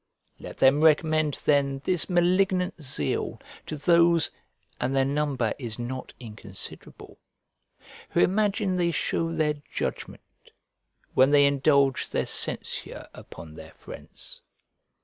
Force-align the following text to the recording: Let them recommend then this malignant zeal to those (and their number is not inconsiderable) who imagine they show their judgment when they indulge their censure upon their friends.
Let 0.39 0.57
them 0.57 0.81
recommend 0.81 1.43
then 1.45 1.83
this 1.83 2.09
malignant 2.09 2.81
zeal 2.81 3.39
to 3.67 3.77
those 3.77 4.31
(and 4.79 4.95
their 4.95 5.05
number 5.05 5.53
is 5.59 5.77
not 5.77 6.11
inconsiderable) 6.19 7.19
who 8.09 8.21
imagine 8.21 8.77
they 8.77 8.89
show 8.89 9.31
their 9.31 9.53
judgment 9.71 10.23
when 11.13 11.29
they 11.29 11.45
indulge 11.45 12.09
their 12.09 12.25
censure 12.25 13.09
upon 13.13 13.53
their 13.53 13.73
friends. 13.73 14.41